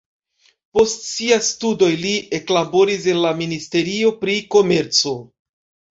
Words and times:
Post 0.77 1.03
siaj 1.09 1.37
studoj 1.49 1.91
li 2.05 2.13
eklaboris 2.37 3.07
en 3.15 3.21
la 3.27 3.35
ministerio 3.43 4.11
pri 4.25 4.39
komerco. 4.57 5.15